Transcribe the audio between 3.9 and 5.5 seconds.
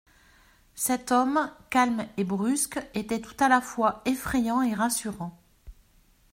effrayant et rassurant.